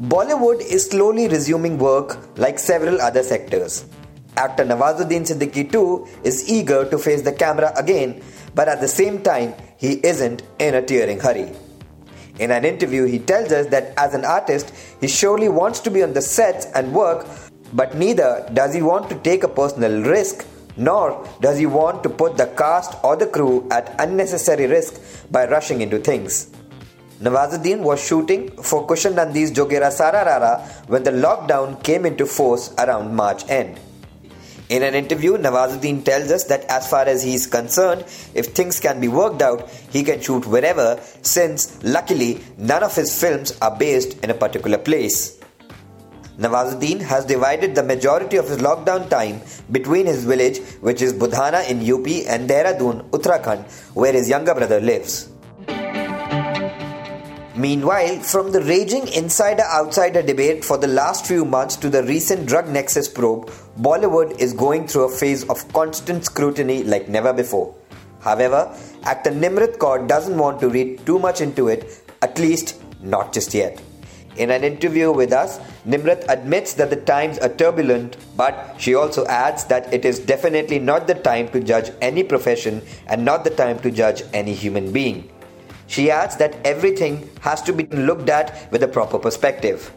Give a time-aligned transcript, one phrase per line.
[0.00, 3.84] Bollywood is slowly resuming work like several other sectors.
[4.34, 8.22] Actor Nawazuddin Siddiqui too is eager to face the camera again,
[8.54, 11.52] but at the same time, he isn't in a tearing hurry.
[12.38, 16.02] In an interview, he tells us that as an artist, he surely wants to be
[16.02, 17.26] on the sets and work,
[17.74, 20.46] but neither does he want to take a personal risk,
[20.78, 24.98] nor does he want to put the cast or the crew at unnecessary risk
[25.30, 26.50] by rushing into things.
[27.20, 33.46] Nawazuddin was shooting for Kushan Jogira Sararara when the lockdown came into force around March
[33.50, 33.78] end.
[34.70, 38.80] In an interview, Nawazuddin tells us that as far as he is concerned, if things
[38.80, 43.76] can be worked out, he can shoot wherever since, luckily, none of his films are
[43.76, 45.38] based in a particular place.
[46.38, 51.68] Nawazuddin has divided the majority of his lockdown time between his village, which is Budhana
[51.68, 55.29] in UP, and Dehradun, Uttarakhand, where his younger brother lives.
[57.60, 62.46] Meanwhile, from the raging insider outsider debate for the last few months to the recent
[62.46, 67.74] drug nexus probe, Bollywood is going through a phase of constant scrutiny like never before.
[68.20, 73.34] However, actor Nimrat Kaur doesn't want to read too much into it, at least not
[73.34, 73.78] just yet.
[74.38, 79.26] In an interview with us, Nimrat admits that the times are turbulent, but she also
[79.26, 83.50] adds that it is definitely not the time to judge any profession and not the
[83.50, 85.30] time to judge any human being.
[85.90, 89.92] She adds that everything has to be looked at with a proper perspective.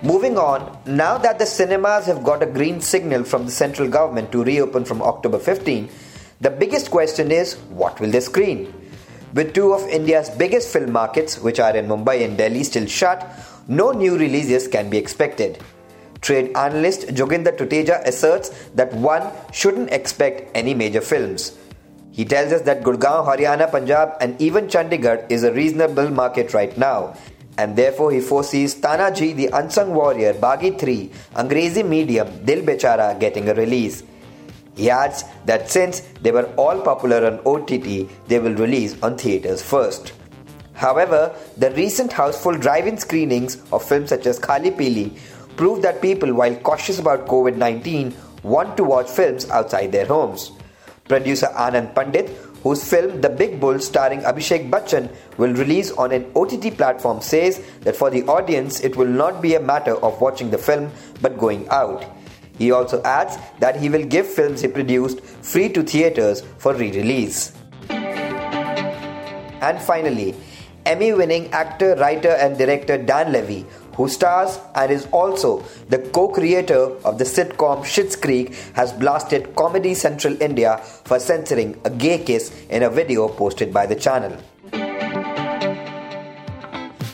[0.00, 4.30] Moving on, now that the cinemas have got a green signal from the central government
[4.30, 5.88] to reopen from October 15,
[6.40, 8.72] the biggest question is what will they screen?
[9.34, 13.28] With two of India's biggest film markets, which are in Mumbai and Delhi, still shut,
[13.66, 15.58] no new releases can be expected.
[16.20, 21.58] Trade analyst Joginder Tuteja asserts that one shouldn't expect any major films.
[22.18, 26.76] He tells us that Gurgaon, Haryana, Punjab, and even Chandigarh is a reasonable market right
[26.76, 27.14] now,
[27.56, 33.48] and therefore he foresees Tanhaji, the unsung warrior, Baaghi 3, Angrezi medium, Dil Bechara getting
[33.48, 34.02] a release.
[34.74, 39.62] He adds that since they were all popular on OTT, they will release on theatres
[39.62, 40.12] first.
[40.74, 45.16] However, the recent houseful drive in screenings of films such as Khali Pili
[45.54, 48.12] prove that people, while cautious about COVID 19,
[48.42, 50.50] want to watch films outside their homes.
[51.08, 52.28] Producer Anand Pandit,
[52.62, 57.62] whose film The Big Bull starring Abhishek Bachchan will release on an OTT platform, says
[57.80, 60.90] that for the audience it will not be a matter of watching the film
[61.22, 62.04] but going out.
[62.58, 66.90] He also adds that he will give films he produced free to theatres for re
[66.90, 67.52] release.
[69.60, 70.34] And finally,
[70.84, 73.66] Emmy winning actor, writer, and director Dan Levy,
[73.98, 79.56] who stars and is also the co creator of the sitcom Schitt's Creek, has blasted
[79.56, 84.38] Comedy Central India for censoring a gay kiss in a video posted by the channel.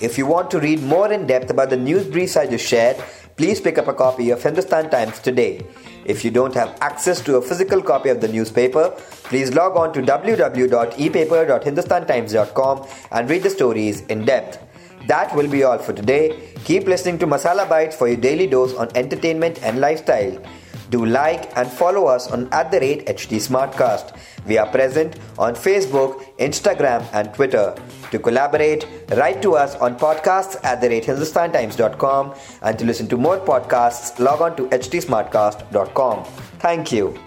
[0.03, 3.03] If you want to read more in depth about the news briefs I just shared,
[3.37, 5.65] please pick up a copy of Hindustan Times today.
[6.05, 8.91] If you don't have access to a physical copy of the newspaper,
[9.31, 14.64] please log on to www.epaper.hindustantimes.com and read the stories in depth.
[15.07, 16.55] That will be all for today.
[16.65, 20.43] Keep listening to Masala Bites for your daily dose on entertainment and lifestyle.
[20.91, 24.17] Do like and follow us on at the rate HT Smartcast.
[24.47, 27.75] We are present on Facebook, Instagram, and Twitter.
[28.11, 33.17] To collaborate, write to us on podcasts at the rate hindustantimes.com and to listen to
[33.17, 36.25] more podcasts, log on to htsmartcast.com.
[36.61, 37.19] Thank you.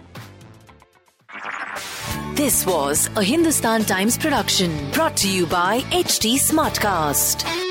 [2.36, 7.67] This was a Hindustan Times production brought to you by HT Smartcast.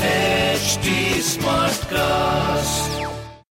[0.00, 2.99] HT Smartcast.